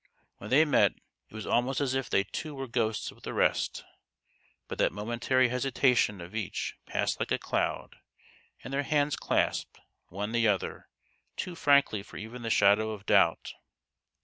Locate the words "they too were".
2.09-2.65